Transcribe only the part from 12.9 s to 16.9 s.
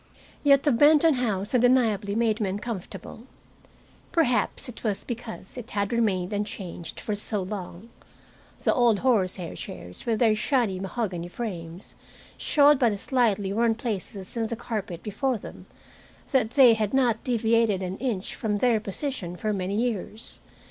slightly worn places in the carpet before them that they